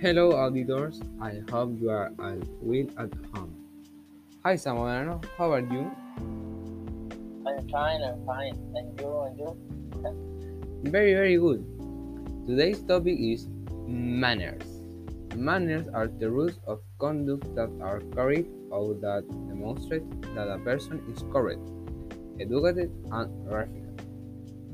[0.00, 1.02] Hello, auditors.
[1.20, 3.52] I hope you are all well at home.
[4.44, 5.20] Hi, Samuel.
[5.36, 5.90] How are you?
[7.44, 8.54] I'm fine, I'm fine.
[8.76, 9.58] And you, and you?
[10.84, 11.66] Very, very good.
[12.46, 13.48] Today's topic is
[13.88, 14.62] manners.
[15.34, 21.02] Manners are the rules of conduct that are carried out that demonstrate that a person
[21.10, 21.66] is correct,
[22.38, 24.00] educated, and refined,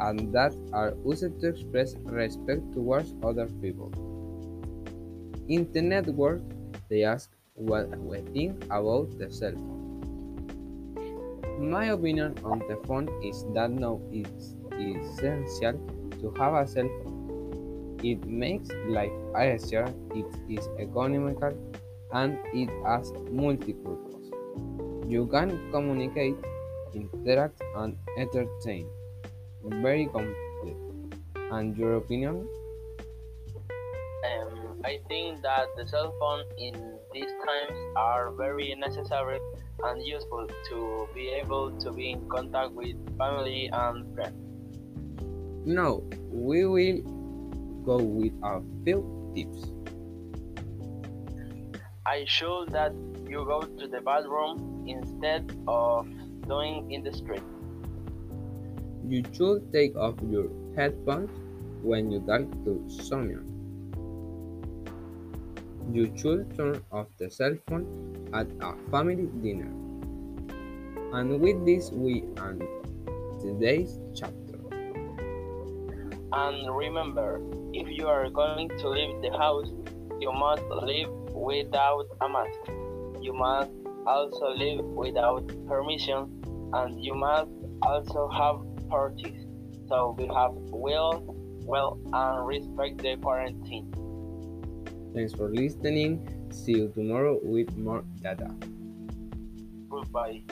[0.00, 3.90] and that are used to express respect towards other people.
[5.46, 6.40] In the network,
[6.88, 9.80] they ask what we think about the cell phone.
[11.60, 15.78] My opinion on the phone is that now it's essential
[16.20, 18.00] to have a cell phone.
[18.02, 21.52] It makes life easier, it is economical,
[22.12, 24.30] and it has multi-purpose.
[25.06, 26.36] You can communicate,
[26.94, 28.88] interact, and entertain.
[29.62, 30.76] Very complete.
[31.50, 32.48] And your opinion?
[34.84, 39.40] I think that the cell phone in these times are very necessary
[39.82, 44.36] and useful to be able to be in contact with family and friends.
[45.64, 47.00] Now, we will
[47.82, 49.72] go with a few tips.
[52.04, 52.92] I should that
[53.26, 56.06] you go to the bathroom instead of
[56.46, 57.42] doing in the street.
[59.08, 61.30] You should take off your headphones
[61.82, 63.63] when you talk to someone.
[65.92, 69.70] You should turn off the cell phone at a family dinner.
[71.12, 72.62] And with this, we end
[73.40, 74.58] today's chapter.
[76.32, 77.40] And remember,
[77.72, 79.70] if you are going to leave the house,
[80.18, 82.58] you must leave without a mask.
[83.20, 83.70] You must
[84.06, 87.50] also leave without permission, and you must
[87.82, 89.46] also have parties.
[89.88, 91.22] So we have will,
[91.66, 93.92] well, and respect the quarantine.
[95.14, 96.26] Thanks for listening.
[96.50, 98.50] See you tomorrow with more data.
[99.88, 100.42] Goodbye.